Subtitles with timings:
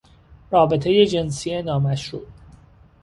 [0.51, 2.25] رابطهی جنسی نامشروع